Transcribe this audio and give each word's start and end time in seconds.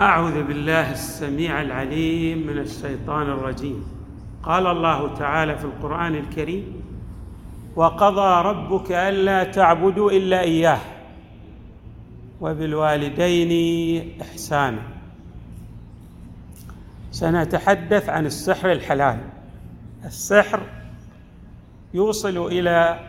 أعوذ 0.00 0.42
بالله 0.42 0.92
السميع 0.92 1.62
العليم 1.62 2.46
من 2.46 2.58
الشيطان 2.58 3.22
الرجيم. 3.22 3.84
قال 4.42 4.66
الله 4.66 5.14
تعالى 5.14 5.58
في 5.58 5.64
القرآن 5.64 6.14
الكريم 6.14 6.82
وقضى 7.76 8.48
ربك 8.48 8.92
ألا 8.92 9.44
تعبدوا 9.44 10.10
إلا 10.10 10.40
إياه 10.40 10.78
وبالوالدين 12.40 13.52
إحسانا. 14.20 14.82
سنتحدث 17.10 18.08
عن 18.08 18.26
السحر 18.26 18.72
الحلال. 18.72 19.18
السحر 20.04 20.60
يوصل 21.94 22.46
إلى 22.46 23.00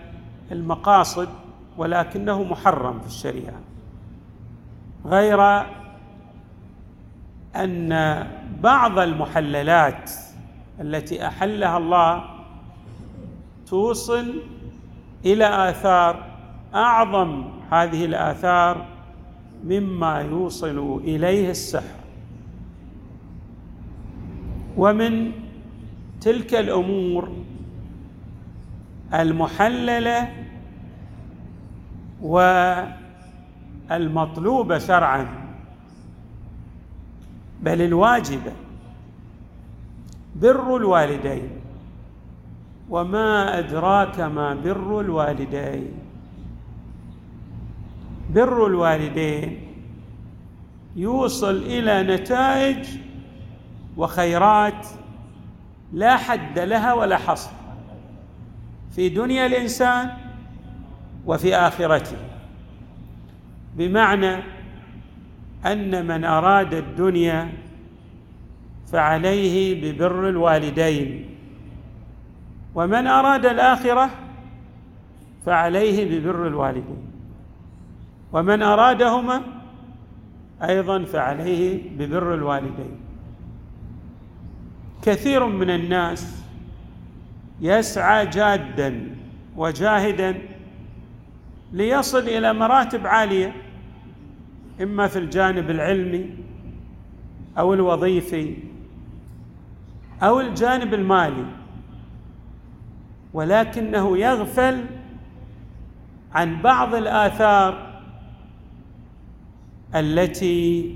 المقاصد 0.52 1.30
ولكنه 1.78 2.44
محرم 2.44 3.00
في 3.00 3.08
الشريعة. 3.08 3.60
غير 5.06 5.66
أن 7.56 8.28
بعض 8.64 9.00
المحللات 9.00 10.12
التي 10.82 11.28
أحلها 11.28 11.78
الله 11.78 12.24
توصل 13.68 14.34
إلى 15.26 15.70
آثار 15.70 16.26
أعظم 16.76 17.44
هذه 17.72 18.06
الآثار 18.06 18.86
مما 19.64 20.22
يوصل 20.22 21.02
إليه 21.04 21.50
السحر. 21.50 22.00
ومن 24.78 25.32
تلك 26.22 26.56
الأمور 26.56 27.30
المحللة 29.14 30.34
والمطلوبة 33.90 34.78
شرعا 34.78 35.39
بل 37.62 37.82
الواجبه 37.82 38.52
بر 40.36 40.76
الوالدين. 40.76 41.50
وما 42.90 43.60
أدراك 43.60 44.20
ما 44.20 44.54
بر 44.54 45.02
الوالدين؟ 45.02 45.92
بر 48.30 48.68
الوالدين 48.68 49.68
يوصل 50.96 51.56
إلى 51.56 52.16
نتائج 52.16 52.88
وخيرات 53.98 54.88
لا 55.94 56.18
حد 56.18 56.60
لها 56.60 56.94
ولا 56.94 57.18
حصر 57.18 57.52
في 58.92 59.10
دنيا 59.10 59.46
الإنسان 59.46 60.12
وفي 61.26 61.56
آخرته. 61.56 62.18
بمعنى 63.76 64.44
أن 65.66 66.08
من 66.08 66.24
أراد 66.24 66.74
الدنيا 66.74 67.50
فعليه 68.88 69.82
ببر 69.82 70.30
الوالدين 70.30 71.30
ومن 72.76 73.08
أراد 73.08 73.46
الآخرة 73.46 74.10
فعليه 75.46 76.20
ببر 76.20 76.48
الوالدين 76.48 77.12
ومن 78.34 78.62
أرادهما 78.62 79.42
أيضا 80.64 81.04
فعليه 81.04 81.90
ببر 81.98 82.34
الوالدين. 82.34 83.00
كثير 85.02 85.46
من 85.46 85.70
الناس 85.70 86.44
يسعى 87.62 88.26
جادا 88.26 89.16
وجاهدا 89.58 90.38
ليصل 91.74 92.20
إلى 92.20 92.54
مراتب 92.54 93.08
عالية. 93.08 93.54
إما 94.82 95.08
في 95.08 95.20
الجانب 95.20 95.70
العلمي 95.70 96.30
أو 97.58 97.74
الوظيفي 97.74 98.56
أو 100.24 100.40
الجانب 100.40 100.94
المالي 100.94 101.46
ولكنه 103.34 104.18
يغفل 104.18 104.86
عن 106.34 106.62
بعض 106.62 106.96
الآثار 106.96 108.02
التي 109.96 110.96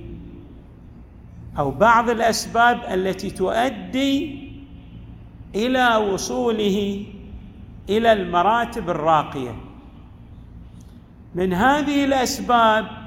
أو 1.58 1.72
بعض 1.72 2.10
الأسباب 2.10 2.82
التي 2.92 3.30
تؤدي 3.30 4.44
إلى 5.56 5.96
وصوله 5.96 7.06
إلى 7.90 8.14
المراتب 8.14 8.90
الراقية. 8.90 9.56
من 11.36 11.54
هذه 11.54 12.06
الأسباب 12.06 13.03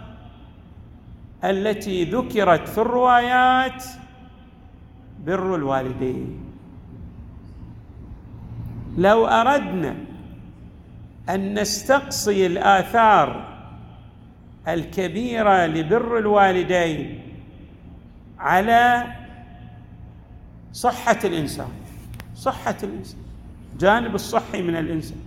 التي 1.50 2.04
ذكرت 2.04 2.68
في 2.68 2.78
الروايات 2.78 3.84
بر 5.26 5.54
الوالدين. 5.54 6.40
لو 8.98 9.26
أردنا 9.26 9.96
أن 11.28 11.60
نستقصي 11.60 12.46
الآثار 12.46 13.56
الكبيرة 14.68 15.66
لبر 15.66 16.18
الوالدين 16.18 17.22
على 18.38 19.06
صحة 20.72 21.18
الإنسان 21.24 21.68
صحة 22.34 22.76
الإنسان 22.82 23.20
جانب 23.78 24.14
الصحي 24.14 24.62
من 24.62 24.76
الإنسان. 24.76 25.18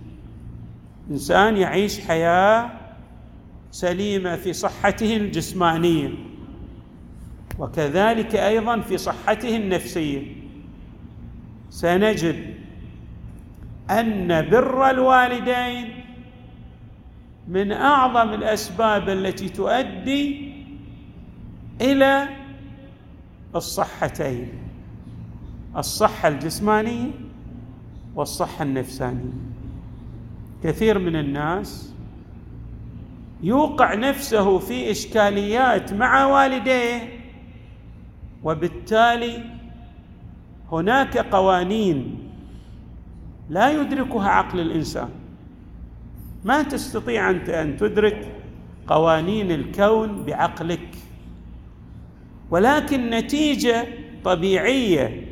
إنسان 1.10 1.56
يعيش 1.56 2.00
حياة 2.00 2.70
سليمة 3.70 4.36
في 4.36 4.52
صحته 4.52 5.16
الجسمانية 5.16 6.10
وكذلك 7.58 8.34
أيضا 8.34 8.80
في 8.80 8.98
صحته 8.98 9.56
النفسية. 9.56 10.22
سنجد 11.70 12.54
أن 13.90 14.48
بر 14.50 14.90
الوالدين 14.90 15.94
من 17.48 17.72
أعظم 17.72 18.34
الأسباب 18.34 19.08
التي 19.08 19.48
تؤدي 19.48 20.52
إلى 21.80 22.28
الصحتين 23.56 24.48
الصحة 25.76 26.28
الجسمانية 26.28 27.10
والصحة 28.14 28.62
النفسانية. 28.62 29.32
كثير 30.64 30.98
من 30.98 31.16
الناس 31.16 31.89
يوقع 33.42 33.94
نفسه 33.94 34.58
في 34.58 34.90
إشكاليات 34.90 35.92
مع 35.92 36.24
والديه 36.24 37.20
وبالتالي 38.44 39.44
هناك 40.72 41.18
قوانين 41.18 42.18
لا 43.50 43.70
يدركها 43.70 44.28
عقل 44.28 44.60
الإنسان. 44.60 45.08
ما 46.44 46.62
تستطيع 46.62 47.30
أنت 47.30 47.48
أن 47.48 47.76
تدرك 47.76 48.36
قوانين 48.86 49.50
الكون 49.50 50.24
بعقلك 50.24 50.88
ولكن 52.50 53.10
نتيجة 53.10 53.84
طبيعية 54.24 55.26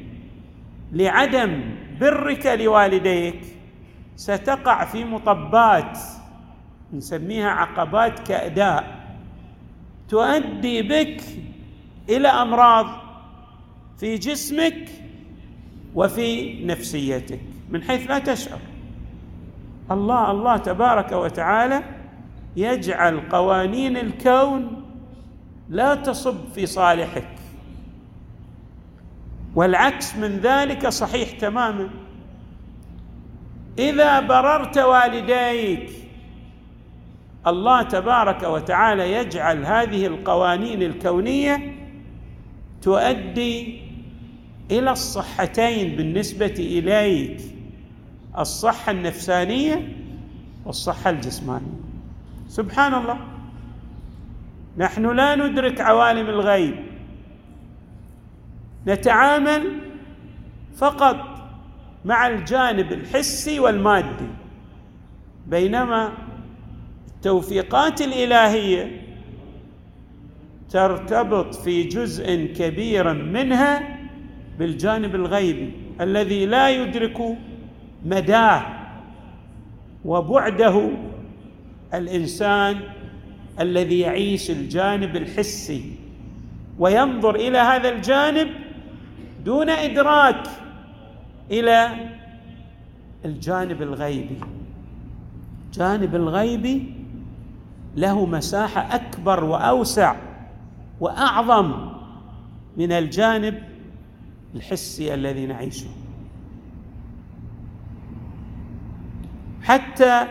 لعدم 0.93 1.61
برك 2.01 2.47
لوالديك 2.47 3.41
ستقع 4.17 4.85
في 4.85 5.05
مطبات 5.05 5.99
نسميها 6.93 7.49
عقبات 7.49 8.19
كأداء 8.19 9.09
تؤدي 10.09 10.83
بك 10.83 11.23
إلى 12.09 12.29
أمراض 12.29 12.87
في 13.99 14.15
جسمك 14.17 14.89
وفي 15.95 16.65
نفسيتك 16.65 17.41
من 17.71 17.83
حيث 17.83 18.11
لا 18.11 18.19
تشعر. 18.19 18.59
الله 19.91 20.31
الله 20.31 20.57
تبارك 20.57 21.13
وتعالى 21.13 21.83
يجعل 22.57 23.21
قوانين 23.21 23.97
الكون 23.97 24.85
لا 25.69 25.95
تصب 25.95 26.53
في 26.55 26.67
صالحك. 26.67 27.29
والعكس 29.55 30.17
من 30.17 30.39
ذلك 30.39 30.89
صحيح 30.89 31.31
تماما. 31.31 31.89
إذا 33.79 34.21
بررت 34.21 34.79
والديك 34.79 35.91
الله 37.47 37.83
تبارك 37.83 38.43
وتعالى 38.43 39.13
يجعل 39.13 39.65
هذه 39.65 40.07
القوانين 40.07 40.83
الكونية 40.83 41.75
تؤدي 42.83 43.81
إلى 44.71 44.91
الصحتين 44.91 45.97
بالنسبة 45.97 46.55
إليك 46.59 47.41
الصحة 48.39 48.93
النفسانية 48.93 49.97
والصحة 50.65 51.11
الجسمانية. 51.11 51.81
سبحان 52.49 52.95
الله. 52.95 53.19
نحن 54.79 55.17
لا 55.17 55.35
ندرك 55.35 55.81
عوالم 55.81 56.29
الغيب. 56.29 56.75
نتعامل 58.87 59.81
فقط 60.77 61.17
مع 62.05 62.27
الجانب 62.27 62.93
الحسي 62.93 63.61
والمادي 63.61 64.29
بينما 65.47 66.13
التوفيقات 67.19 68.01
الإلهية 68.03 69.03
ترتبط 70.71 71.55
في 71.55 71.83
جزء 71.83 72.45
كبير 72.59 73.13
منها 73.13 73.99
بالجانب 74.59 75.15
الغيبي 75.15 75.71
الذي 76.01 76.47
لا 76.47 76.71
يدرك 76.71 77.37
مداه 78.07 78.63
وبعده 80.05 80.91
الإنسان 81.95 82.81
الذي 83.61 83.99
يعيش 83.99 84.51
الجانب 84.51 85.17
الحسي 85.17 85.83
وينظر 86.79 87.35
إلى 87.35 87.59
هذا 87.59 87.89
الجانب 87.89 88.49
دون 89.45 89.71
إدراك 89.71 90.43
إلى 91.51 91.91
الجانب 93.25 93.83
الغيبي. 93.83 94.39
الجانب 95.67 96.15
الغيبي 96.15 96.98
له 97.97 98.27
مساحة 98.27 98.95
أكبر 98.95 99.45
وأوسع 99.45 100.17
وأعظم 101.01 101.91
من 102.77 102.93
الجانب 102.93 103.63
الحسي 104.55 105.15
الذي 105.15 105.47
نعيشه. 105.47 105.89
حتى 109.63 110.27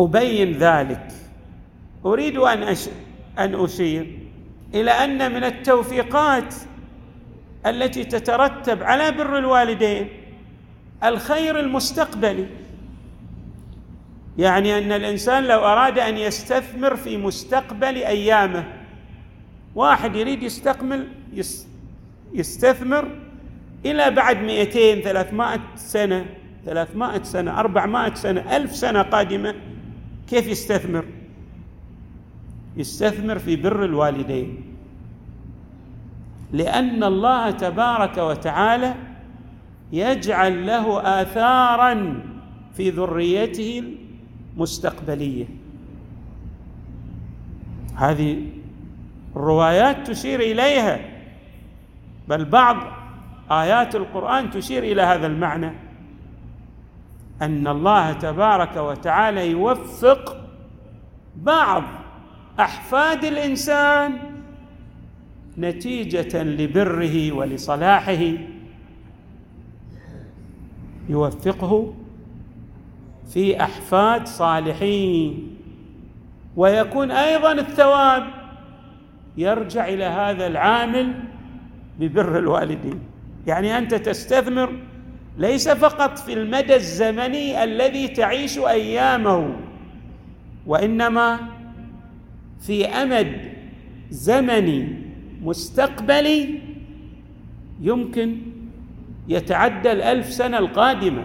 أبين 0.00 0.52
ذلك. 0.52 1.12
أريد 2.06 2.36
أن 2.36 2.62
أش... 2.62 2.88
أن 3.38 3.54
أشير 3.54 4.18
إلى 4.74 4.90
أن 4.90 5.32
من 5.34 5.44
التوفيقات 5.44 6.54
التي 7.66 8.04
تترتب 8.04 8.82
على 8.82 9.10
بر 9.10 9.38
الوالدين 9.38 10.08
الخير 11.04 11.60
المستقبلي 11.60 12.46
يعني 14.40 14.78
أن 14.78 14.92
الإنسان 14.92 15.44
لو 15.44 15.58
أراد 15.58 15.98
أن 15.98 16.16
يستثمر 16.16 16.96
في 16.96 17.16
مستقبل 17.16 17.96
أيامه 17.96 18.64
واحد 19.74 20.16
يريد 20.16 20.42
يستقبل 20.42 21.08
يستثمر 22.32 23.08
إلى 23.86 24.10
بعد 24.10 24.36
200 24.36 25.00
300 25.00 25.60
سنة 25.76 26.26
300 26.66 27.22
سنة 27.22 27.60
400 27.60 28.14
سنة 28.14 28.56
ألف 28.56 28.76
سنة 28.76 29.02
قادمة 29.02 29.54
كيف 30.30 30.46
يستثمر؟ 30.46 31.04
يستثمر 32.76 33.38
في 33.38 33.56
بر 33.56 33.84
الوالدين. 33.84 34.62
لأن 36.52 37.04
الله 37.04 37.50
تبارك 37.50 38.18
وتعالى 38.18 38.94
يجعل 39.92 40.66
له 40.66 41.00
اثارا 41.22 42.22
في 42.76 42.90
ذريته 42.90 43.82
المستقبليه 44.54 45.46
هذه 47.96 48.46
الروايات 49.36 50.10
تشير 50.10 50.40
إليها 50.40 51.00
بل 52.28 52.44
بعض 52.44 52.76
آيات 53.50 53.94
القرآن 53.94 54.50
تشير 54.50 54.82
إلى 54.82 55.02
هذا 55.02 55.26
المعنى 55.26 55.72
أن 57.42 57.66
الله 57.66 58.12
تبارك 58.12 58.76
وتعالى 58.76 59.50
يوفق 59.50 60.36
بعض 61.36 61.82
أحفاد 62.60 63.24
الإنسان 63.24 64.18
نتيجة 65.58 66.42
لبره 66.42 67.32
ولصلاحه. 67.32 68.32
يوفقه 71.08 71.94
في 73.32 73.62
أحفاد 73.62 74.26
صالحين. 74.26 75.56
ويكون 76.56 77.10
أيضا 77.10 77.52
الثواب 77.52 78.24
يرجع 79.36 79.88
إلى 79.88 80.04
هذا 80.04 80.46
العامل 80.46 81.14
ببر 81.98 82.38
الوالدين. 82.38 83.00
يعني 83.46 83.78
أنت 83.78 83.94
تستثمر 83.94 84.72
ليس 85.38 85.68
فقط 85.68 86.18
في 86.18 86.32
المدى 86.32 86.76
الزمني 86.76 87.64
الذي 87.64 88.08
تعيش 88.08 88.58
أيامه 88.58 89.56
وإنما 90.66 91.38
في 92.60 92.86
أمد 92.86 93.52
زمني 94.10 95.02
مستقبلي 95.42 96.60
يمكن 97.80 98.36
يتعدى 99.28 99.92
الألف 99.92 100.32
سنة 100.32 100.58
القادمة. 100.58 101.24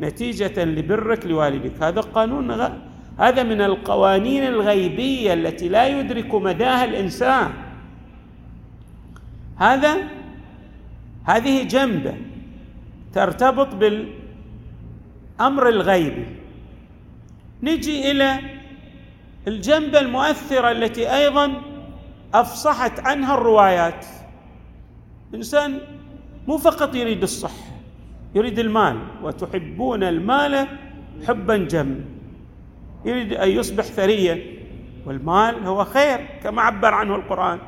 نتيجة 0.00 0.64
لبرك 0.64 1.26
لوالدك. 1.26 1.82
هذا 1.82 2.00
قانون 2.00 2.50
غ... 2.50 2.70
هذا 3.18 3.42
من 3.42 3.60
القوانين 3.60 4.44
الغيبية 4.46 5.32
التي 5.32 5.68
لا 5.68 5.86
يدرك 5.88 6.34
مداها 6.34 6.84
الإنسان. 6.84 7.52
هذا 9.56 9.96
هذه 11.24 11.62
جنبة 11.62 12.14
ترتبط 13.12 13.74
بالأمر 13.74 15.68
الغيبي 15.68 16.26
نجي 17.62 18.10
إلى 18.10 18.38
الجنبة 19.48 20.00
المؤثرة 20.00 20.70
التي 20.70 21.16
أيضا 21.16 21.62
أفصحت 22.34 23.00
عنها 23.00 23.34
الروايات. 23.34 24.06
إنسان 25.34 25.78
مو 26.48 26.58
فقط 26.58 26.94
يريد 26.94 27.22
الصحة 27.22 27.70
يريد 28.34 28.58
المال 28.58 28.96
وتحبون 29.22 30.02
المال 30.02 30.66
حبا 31.28 31.56
جما. 31.56 32.00
يريد 33.04 33.32
أن 33.32 33.48
يصبح 33.48 33.84
ثريا. 33.84 34.60
والمال 35.06 35.66
هو 35.66 35.84
خير 35.84 36.20
كما 36.42 36.62
عبر 36.62 36.94
عنه 36.94 37.14
القرآن. 37.14 37.58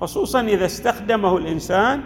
خصوصا 0.00 0.40
إذا 0.40 0.66
استخدمه 0.66 1.36
الإنسان 1.36 2.02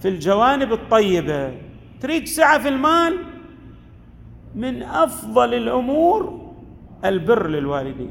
في 0.00 0.08
الجوانب 0.08 0.72
الطيبة. 0.72 1.54
تريد 2.00 2.26
سعة 2.26 2.58
في 2.58 2.68
المال 2.68 3.18
من 4.54 4.82
أفضل 4.82 5.54
الأمور 5.54 6.52
البر 7.04 7.46
للوالدين. 7.48 8.10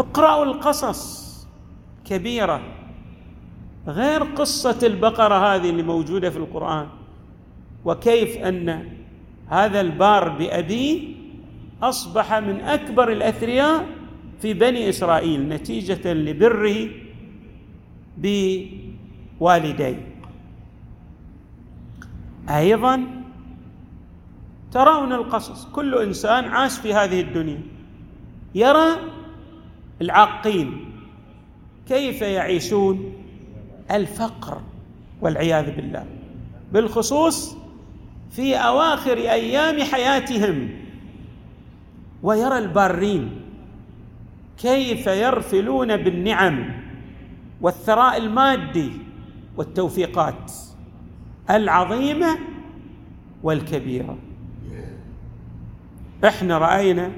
اقرأوا 0.00 0.44
القصص 0.44 1.32
كبيرة. 2.04 2.60
غير 3.86 4.22
قصة 4.22 4.78
البقرة 4.82 5.54
هذه 5.54 5.70
اللي 5.70 5.82
موجودة 5.82 6.30
في 6.30 6.36
القرآن. 6.36 6.86
وكيف 7.84 8.36
أن 8.36 8.88
هذا 9.48 9.80
البار 9.80 10.28
بأبيه 10.28 11.14
أصبح 11.82 12.34
من 12.34 12.60
أكبر 12.60 13.12
الأثرياء 13.12 13.86
في 14.40 14.54
بني 14.54 14.88
إسرائيل 14.88 15.48
نتيجة 15.48 16.12
لبره 16.12 16.88
بوالديه. 18.18 20.12
أيضا 22.48 23.06
ترون 24.72 25.12
القصص 25.12 25.64
كل 25.64 25.94
إنسان 25.94 26.44
عاش 26.44 26.78
في 26.78 26.94
هذه 26.94 27.20
الدنيا. 27.20 27.60
يرى 28.54 28.88
العاقين 30.00 30.84
كيف 31.88 32.22
يعيشون؟ 32.22 33.12
الفقر 33.90 34.60
والعياذ 35.20 35.76
بالله. 35.76 36.06
بالخصوص 36.72 37.56
في 38.30 38.56
أواخر 38.56 39.16
أيام 39.16 39.82
حياتهم. 39.82 40.68
ويرى 42.22 42.58
البارين 42.58 43.30
كيف 44.58 45.06
يرفلون 45.06 45.96
بالنعم 45.96 46.82
والثراء 47.60 48.16
المادي 48.16 48.92
والتوفيقات 49.56 50.52
العظيمة 51.50 52.38
والكبيرة. 53.42 54.18
إحنا 56.24 56.58
رأينا 56.58 57.10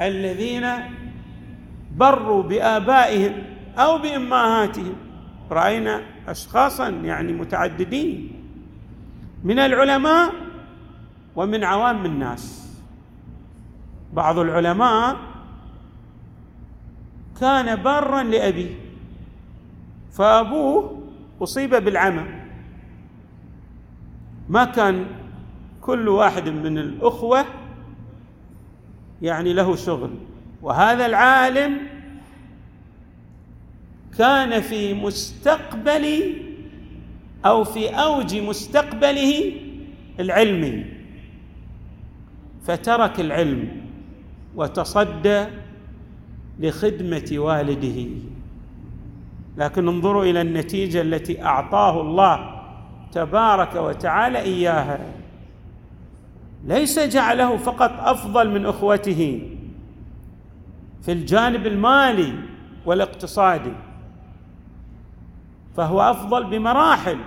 الذين 0.00 0.66
بروا 1.96 2.42
بآبائهم 2.42 3.32
أو 3.78 3.98
بأمهاتهم 3.98 4.94
رأينا 5.52 6.02
اشخاصا 6.28 6.88
يعني 6.88 7.32
متعددين 7.32 8.32
من 9.44 9.58
العلماء 9.58 10.32
ومن 11.36 11.64
عوام 11.64 12.06
الناس. 12.06 12.72
بعض 14.12 14.38
العلماء 14.38 15.16
كان 17.40 17.76
بارا 17.76 18.22
لأبيه 18.22 18.74
فأبوه 20.12 21.02
أصيب 21.42 21.74
بالعمى. 21.74 22.24
ما 24.48 24.64
كان 24.64 25.06
كل 25.80 26.08
واحد 26.08 26.48
من 26.48 26.78
الأخوة 26.78 27.44
يعني 29.22 29.52
له 29.52 29.76
شغل 29.76 30.10
وهذا 30.62 31.06
العالم 31.06 31.91
كان 34.18 34.60
في 34.60 34.94
مستقبل 34.94 36.34
أو 37.44 37.64
في 37.64 37.88
أوج 37.88 38.36
مستقبله 38.36 39.52
العلمي 40.20 40.84
فترك 42.64 43.20
العلم 43.20 43.68
وتصدى 44.56 45.44
لخدمة 46.60 47.28
والده. 47.32 48.06
لكن 49.56 49.88
انظروا 49.88 50.24
إلى 50.24 50.40
النتيجة 50.40 51.00
التي 51.00 51.42
أعطاه 51.42 52.00
الله 52.00 52.62
تبارك 53.12 53.74
وتعالى 53.74 54.38
إياها. 54.38 55.00
ليس 56.64 56.98
جعله 56.98 57.56
فقط 57.56 57.92
أفضل 57.98 58.50
من 58.50 58.66
أخوته 58.66 59.48
في 61.02 61.12
الجانب 61.12 61.66
المالي 61.66 62.32
والاقتصادي 62.86 63.72
فهو 65.76 66.00
أفضل 66.00 66.44
بمراحل. 66.44 67.18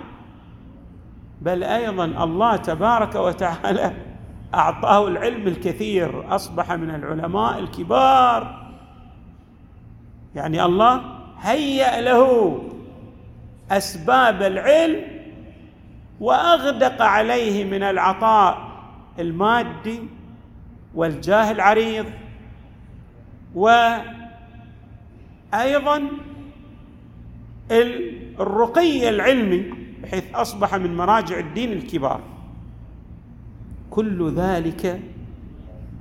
بل 1.42 1.64
أيضا 1.64 2.06
الله 2.06 2.56
تبارك 2.56 3.16
وتعالى 3.16 3.94
أعطاه 4.54 5.08
العلم 5.08 5.48
الكثير 5.48 6.36
أصبح 6.36 6.72
من 6.72 6.96
العلماء 6.96 7.60
الكبار. 7.60 8.66
يعني 10.36 10.66
الله 10.66 11.02
هيأ 11.42 12.02
له 12.02 12.62
أسباب 13.72 14.42
العلم 14.42 15.02
وأغدق 16.20 17.02
عليه 17.02 17.64
من 17.64 17.84
العطاء 17.84 18.58
المادي 19.20 20.00
والجاه 20.96 21.52
العريض. 21.52 22.06
وأيضا 23.56 24.04
الرقي 28.40 29.10
العلمي 29.10 29.64
بحيث 30.04 30.24
أصبح 30.36 30.76
من 30.76 30.98
مراجع 30.98 31.40
الدين 31.40 31.72
الكبار. 31.72 32.22
كل 33.90 34.34
ذلك 34.34 35.02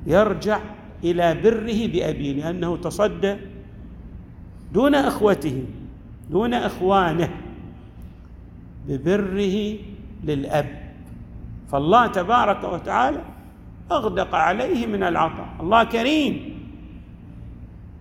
يرجع 0.06 0.60
إلى 1.04 1.34
بره 1.34 1.86
بأبيه 1.86 2.32
لأنه 2.32 2.76
تصدى 2.76 3.36
دون 4.72 4.94
أخوته 4.94 5.64
دون 6.30 6.54
أخوانه 6.54 7.30
ببره 8.88 9.78
للأب. 10.24 10.84
فالله 11.72 12.06
تبارك 12.06 12.64
وتعالى 12.64 13.22
أغدق 13.92 14.34
عليه 14.34 14.86
من 14.86 15.02
العطاء. 15.02 15.48
الله 15.60 15.84
كريم. 15.84 16.54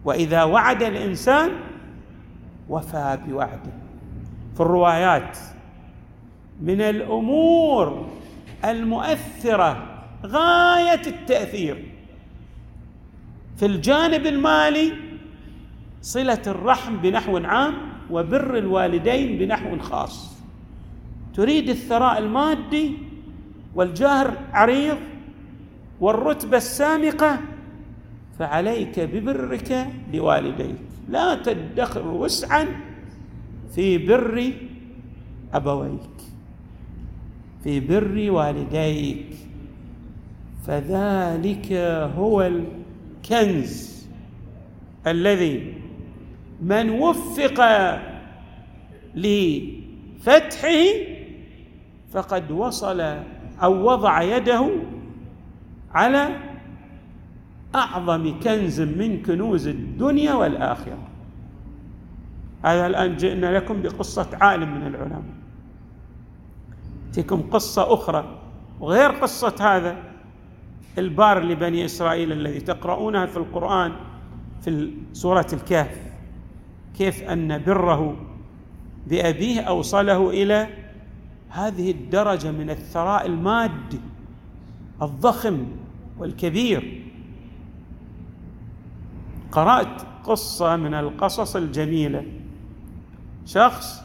وإذا 0.05 0.43
وعد 0.43 0.83
الإنسان 0.83 1.51
وفى 2.69 3.19
بوعده. 3.27 3.82
في 4.55 4.59
الروايات. 4.59 5.37
من 6.61 6.81
الأمور 6.81 8.09
المؤثرة 8.65 10.03
غاية 10.25 11.01
التأثير. 11.07 11.85
في 13.57 13.65
الجانب 13.65 14.25
المالي 14.25 14.93
صلة 16.01 16.41
الرحم 16.47 16.97
بنحو 16.97 17.37
عام 17.37 17.73
وبر 18.11 18.57
الوالدين 18.57 19.37
بنحو 19.37 19.79
خاص. 19.79 20.37
تريد 21.33 21.69
الثراء 21.69 22.17
المادي 22.17 22.97
والجاه 23.75 24.21
العريض 24.21 24.97
والرتبة 25.99 26.57
السامقة 26.57 27.39
فعليك 28.39 28.99
ببرك 28.99 29.87
لوالديك. 30.13 30.75
لا 31.09 31.35
تدخر 31.35 32.07
وسعا 32.07 32.67
في 33.75 33.97
بر 33.97 34.53
أبويك 35.53 35.99
في 37.63 37.79
بر 37.79 38.31
والديك. 38.31 39.25
فذلك 40.67 41.71
هو 42.17 42.41
الكنز 42.41 44.05
الذي 45.07 45.73
من 46.61 46.89
وفق 46.89 47.59
لفتحه 49.15 50.83
فقد 52.11 52.51
وصل 52.51 53.01
أو 53.63 53.89
وضع 53.91 54.21
يده 54.21 54.69
على 55.91 56.29
أعظم 57.75 58.39
كنز 58.39 58.81
من 58.81 59.23
كنوز 59.23 59.67
الدنيا 59.67 60.33
والآخرة. 60.33 61.12
هذا 62.65 62.87
الآن 62.87 63.17
جئنا 63.17 63.57
لكم 63.57 63.81
بقصة 63.81 64.29
عالم 64.41 64.75
من 64.75 64.87
العلماء. 64.87 65.23
تلكم 67.13 67.41
قصة 67.41 67.93
أخرى 67.93 68.39
وغير 68.79 69.09
قصة 69.11 69.55
هذا 69.59 69.97
البار 70.97 71.43
لبني 71.43 71.85
إسرائيل 71.85 72.31
الذي 72.31 72.59
تقرؤونها 72.59 73.25
في 73.25 73.37
القرآن 73.37 73.91
في 74.61 74.91
سورة 75.13 75.47
الكهف. 75.53 75.97
كيف 76.97 77.23
أن 77.23 77.63
بره 77.63 78.15
بأبيه 79.07 79.61
أوصله 79.61 80.29
إلى 80.29 80.67
هذه 81.49 81.91
الدرجة 81.91 82.51
من 82.51 82.69
الثراء 82.69 83.25
المادي 83.25 83.99
الضخم 85.01 85.65
والكبير. 86.17 87.03
قرأت 89.51 90.01
قصة 90.23 90.75
من 90.75 90.93
القصص 90.93 91.55
الجميلة 91.55 92.25
شخص 93.45 94.03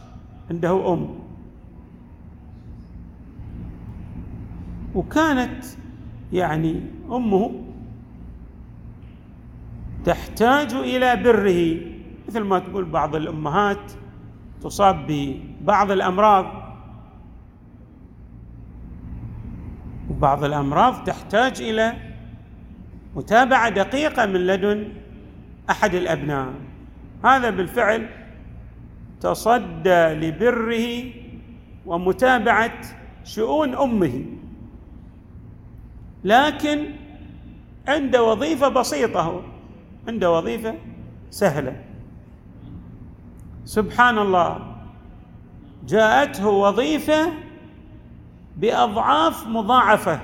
عنده 0.51 0.93
أم. 0.93 1.09
وكانت 4.95 5.65
يعني 6.33 6.81
أمه 7.11 7.65
تحتاج 10.05 10.75
إلى 10.75 11.17
بره. 11.17 11.81
مثل 12.29 12.41
ما 12.41 12.59
تقول 12.59 12.85
بعض 12.85 13.17
الأمهات 13.17 13.93
تصاب 14.63 15.07
ببعض 15.09 15.91
الأمراض. 15.91 16.47
وبعض 20.11 20.45
الأمراض 20.45 21.05
تحتاج 21.05 21.63
إلى 21.63 21.93
متابعة 23.17 23.69
دقيقة 23.69 24.27
من 24.27 24.47
لدن 24.47 24.89
أحد 25.71 25.95
الأبناء. 25.95 26.55
هذا 27.25 27.51
بالفعل 27.51 28.18
تصدى 29.21 30.05
لبره 30.09 31.13
ومتابعة 31.87 32.81
شؤون 33.25 33.75
أمه. 33.75 34.25
لكن 36.25 36.87
عنده 37.89 38.25
وظيفة 38.25 38.69
بسيطة 38.69 39.43
عنده 40.09 40.33
وظيفة 40.33 40.75
سهلة. 41.31 41.85
سبحان 43.65 44.19
الله 44.19 44.77
جاءته 45.87 46.49
وظيفة 46.49 47.33
بأضعاف 48.57 49.47
مضاعفة 49.47 50.21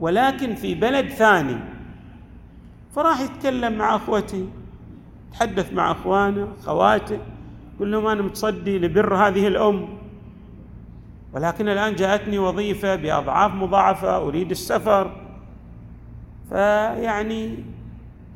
ولكن 0.00 0.54
في 0.54 0.74
بلد 0.74 1.08
ثاني. 1.08 1.58
فراح 2.94 3.20
يتكلم 3.20 3.78
مع 3.78 3.96
أخوته 3.96 4.48
تحدث 5.32 5.72
مع 5.72 5.90
أخوانه 5.90 6.48
خواته 6.64 7.18
يقول 7.78 7.92
لهم 7.92 8.06
أنا 8.06 8.22
متصدي 8.22 8.78
لبر 8.78 9.14
هذه 9.14 9.46
الأم. 9.46 9.88
ولكن 11.32 11.68
الآن 11.68 11.94
جاءتني 11.94 12.38
وظيفة 12.38 12.94
بأضعاف 12.94 13.54
مضاعفة 13.54 14.16
أريد 14.16 14.50
السفر. 14.50 15.10
فيعني 16.48 17.64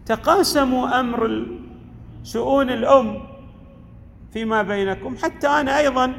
تقاسموا 0.06 1.00
أمر 1.00 1.46
شؤون 2.25 2.70
الأم 2.70 3.18
فيما 4.32 4.62
بينكم. 4.62 5.16
حتى 5.16 5.49
أنا 5.49 5.78
أيضا 5.78 6.12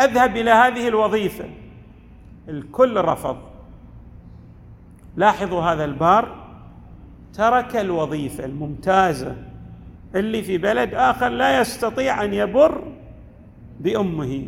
أذهب 0.00 0.36
إلى 0.36 0.50
هذه 0.50 0.88
الوظيفة. 0.88 1.44
الكل 2.48 2.96
رفض. 2.96 3.36
لاحظوا 5.16 5.62
هذا 5.62 5.84
البار. 5.84 6.34
ترك 7.34 7.76
الوظيفة 7.76 8.44
الممتازة. 8.44 9.47
اللي 10.14 10.42
في 10.42 10.58
بلد 10.58 10.94
آخر 10.94 11.28
لا 11.28 11.60
يستطيع 11.60 12.24
أن 12.24 12.34
يبر 12.34 12.82
بأمه 13.80 14.46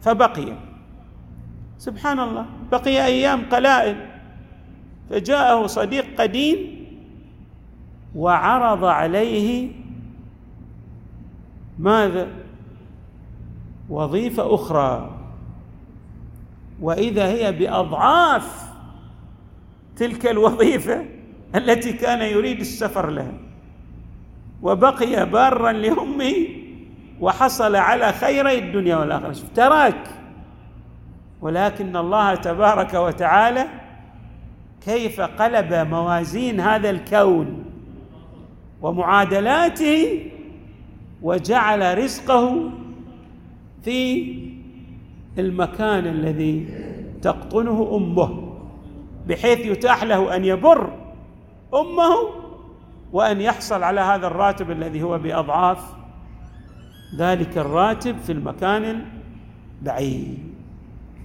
فبقي. 0.00 0.56
سبحان 1.78 2.20
الله 2.20 2.46
بقي 2.72 3.06
أيام 3.06 3.42
قلائل. 3.50 3.96
فجاءه 5.10 5.66
صديق 5.66 6.20
قديم 6.20 6.86
وعرض 8.14 8.84
عليه 8.84 9.70
ماذا؟ 11.78 12.28
وظيفة 13.88 14.54
أخرى. 14.54 15.18
وإذا 16.80 17.26
هي 17.26 17.52
بأضعاف 17.52 18.72
تلك 19.96 20.26
الوظيفة 20.26 21.04
التي 21.54 21.92
كان 21.92 22.22
يريد 22.22 22.60
السفر 22.60 23.10
لها. 23.10 23.32
وبقي 24.62 25.26
بارا 25.26 25.72
لامه 25.72 26.34
وحصل 27.20 27.76
على 27.76 28.12
خيري 28.12 28.58
الدنيا 28.58 28.96
والآخرة. 28.96 29.32
شوف 29.32 29.48
تراك. 29.54 30.08
ولكن 31.40 31.96
الله 31.96 32.34
تبارك 32.34 32.94
وتعالى 32.94 33.66
كيف 34.84 35.20
قلب 35.20 35.74
موازين 35.74 36.60
هذا 36.60 36.90
الكون 36.90 37.64
ومعادلاته 38.82 40.30
وجعل 41.22 41.98
رزقه 41.98 42.70
في 43.82 44.34
المكان 45.38 46.06
الذي 46.06 46.66
تقطنه 47.22 47.90
أمه 47.96 48.52
بحيث 49.28 49.66
يتاح 49.66 50.04
له 50.04 50.36
أن 50.36 50.44
يبر 50.44 50.92
أمه 51.74 52.41
وأن 53.12 53.40
يحصل 53.40 53.82
على 53.82 54.00
هذا 54.00 54.26
الراتب 54.26 54.70
الذي 54.70 55.02
هو 55.02 55.18
بأضعاف 55.18 55.94
ذلك 57.16 57.58
الراتب 57.58 58.18
في 58.18 58.32
المكان 58.32 59.04
البعيد. 59.80 60.38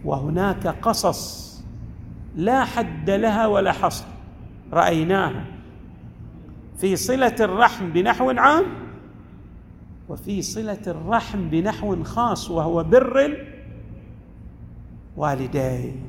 وهناك 0.05 0.67
قصص 0.67 1.47
لا 2.35 2.63
حد 2.63 3.09
لها 3.09 3.47
ولا 3.47 3.71
حصر 3.71 4.05
رأيناها 4.73 5.45
في 6.77 6.95
صلة 6.95 7.35
الرحم 7.39 7.89
بنحو 7.89 8.29
عام 8.29 8.65
وفي 10.09 10.41
صلة 10.41 10.81
الرحم 10.87 11.49
بنحو 11.49 12.03
خاص 12.03 12.51
وهو 12.51 12.83
بر 12.83 13.37
الوالدين. 15.17 16.01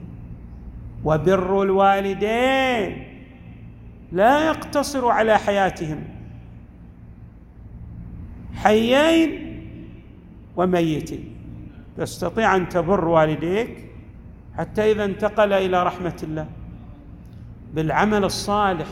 وبر 1.05 1.63
الوالدين. 1.63 3.08
لا 4.13 4.47
يقتصر 4.47 5.09
على 5.09 5.39
حياتهم. 5.39 6.05
حيين 8.55 9.61
وميتين. 10.57 11.37
تستطيع 11.97 12.57
أن 12.57 12.69
تبر 12.69 13.05
والديك 13.05 13.91
حتى 14.57 14.93
إذا 14.93 15.05
انتقل 15.05 15.53
إلى 15.53 15.83
رحمة 15.83 16.17
الله. 16.23 16.47
بالعمل 17.75 18.25
الصالح 18.25 18.87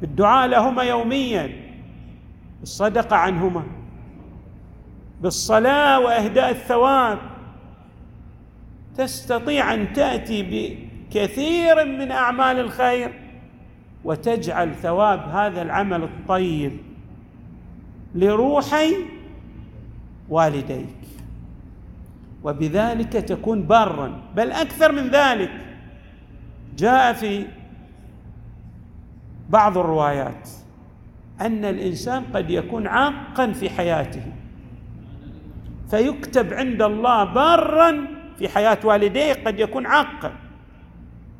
بالدعاء 0.00 0.48
لهما 0.48 0.82
يوميا 0.82 1.50
بالصدقة 2.60 3.16
عنهما 3.16 3.62
بالصلاة 5.20 6.00
وإهداء 6.00 6.50
الثواب. 6.50 7.18
تستطيع 8.96 9.74
أن 9.74 9.92
تأتي 9.92 10.42
بكثير 10.42 11.84
من 11.84 12.10
أعمال 12.10 12.60
الخير. 12.60 13.23
وتجعل 14.04 14.74
ثواب 14.74 15.28
هذا 15.28 15.62
العمل 15.62 16.02
الطيب 16.02 16.76
لروحي 18.14 18.94
والديك. 20.28 20.96
وبذلك 22.44 23.12
تكون 23.12 23.62
بارا 23.62 24.20
بل 24.36 24.52
أكثر 24.52 24.92
من 24.92 25.08
ذلك 25.10 25.50
جاء 26.78 27.12
في 27.12 27.46
بعض 29.50 29.78
الروايات 29.78 30.48
أن 31.40 31.64
الإنسان 31.64 32.24
قد 32.34 32.50
يكون 32.50 32.86
عاقا 32.86 33.52
في 33.52 33.70
حياته 33.70 34.22
فيكتب 35.90 36.54
عند 36.54 36.82
الله 36.82 37.24
بارا 37.24 38.06
في 38.38 38.48
حياة 38.48 38.78
والديه 38.84 39.32
قد 39.32 39.60
يكون 39.60 39.86
عاقا. 39.86 40.32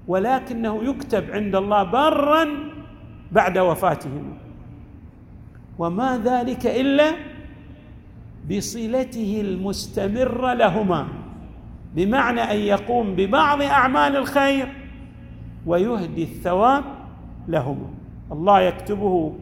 ولكنه 0.09 0.85
يكتب 0.85 1.31
عند 1.31 1.57
الله 1.57 1.83
بارا 1.83 2.49
بعد 3.33 3.59
وفاتهما 3.59 4.33
وما 5.79 6.19
ذلك 6.25 6.67
إلا 6.67 7.13
بصلته 8.51 9.41
المستمرة 9.41 10.55
لهما 10.55 11.09
بمعنى 11.95 12.41
أن 12.41 12.57
يقوم 12.57 13.15
ببعض 13.15 13.63
أعمال 13.63 14.17
الخير 14.17 14.69
ويهدي 15.67 16.23
الثواب 16.23 16.85
لهما. 17.49 17.89
الله 18.33 18.61
يكتبه 18.61 19.35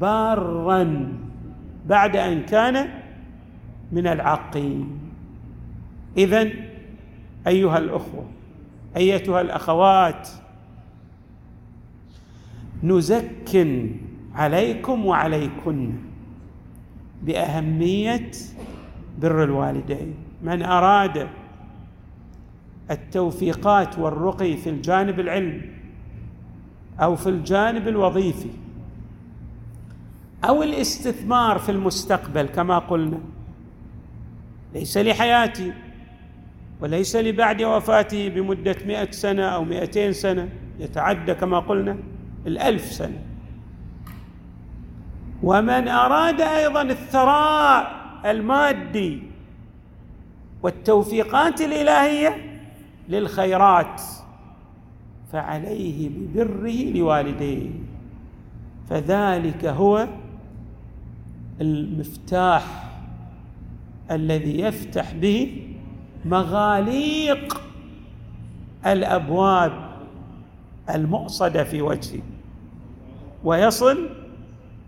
بارا 0.00 1.12
بعد 1.86 2.16
أن 2.16 2.42
كان 2.42 2.88
من 3.92 4.06
العاقين 4.06 4.98
اذا 6.16 6.48
أيها 7.46 7.78
الأخوة 7.78 8.24
أيتها 8.96 9.40
الأخوات 9.40 10.28
نزكن 12.82 13.96
عليكم 14.34 15.06
وعليكن 15.06 15.92
بأهمية 17.22 18.30
بر 19.18 19.44
الوالدين. 19.44 20.14
من 20.42 20.62
أراد 20.62 21.28
التوفيقات 22.90 23.98
والرقي 23.98 24.56
في 24.56 24.70
الجانب 24.70 25.20
العلمي 25.20 25.62
أو 27.00 27.16
في 27.16 27.28
الجانب 27.28 27.88
الوظيفي 27.88 28.50
أو 30.44 30.62
الاستثمار 30.62 31.58
في 31.58 31.72
المستقبل 31.72 32.46
كما 32.46 32.78
قلنا 32.78 33.18
ليس 34.74 34.98
لحياتي. 34.98 35.72
وليس 36.80 37.16
لبعد 37.16 37.62
وفاته 37.62 38.28
بمدة 38.28 38.76
مئة 38.86 39.10
سنة 39.10 39.42
أو 39.42 39.64
مئتين 39.64 40.12
سنة 40.12 40.48
يتعدى 40.78 41.34
كما 41.34 41.58
قلنا 41.58 41.96
الألف 42.46 42.84
سنة. 42.84 43.18
ومن 45.42 45.88
أراد 45.88 46.40
أيضا 46.40 46.82
الثراء 46.82 48.00
المادي 48.26 49.22
والتوفيقات 50.62 51.60
الإلهية 51.60 52.60
للخيرات 53.08 54.02
فعليه 55.32 56.08
ببره 56.08 56.98
لوالديه. 56.98 57.70
فذلك 58.90 59.64
هو 59.64 60.08
المفتاح 61.60 62.90
الذي 64.10 64.60
يفتح 64.60 65.12
به 65.12 65.66
مغاليق 66.24 67.60
الأبواب 68.86 69.72
المؤصدة 70.94 71.64
في 71.64 71.82
وجهه 71.82 72.22
ويصل 73.44 74.08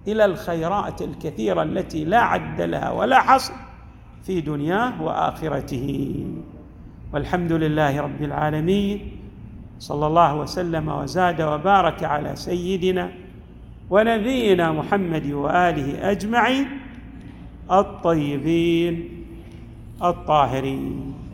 إلى 0.09 0.25
الخيرات 0.25 1.03
الكثيرة 1.03 1.62
التي 1.62 2.05
لا 2.05 2.21
عد 2.21 2.61
لها 2.61 2.90
ولا 2.90 3.21
حصر 3.21 3.55
في 4.23 4.40
دنياه 4.40 5.03
وآخرته. 5.03 6.16
والحمد 7.12 7.53
لله 7.53 8.01
رب 8.01 8.23
العالمين. 8.23 9.18
صلى 9.79 10.07
الله 10.07 10.35
وسلم 10.37 10.88
وزاد 10.88 11.42
وبارك 11.42 12.05
على 12.05 12.37
سيدنا 12.37 13.12
ونبينا 13.90 14.73
محمد 14.73 15.27
وآله 15.27 16.11
أجمعين 16.11 16.66
الطيبين 17.71 19.25
الطاهرين. 20.03 21.14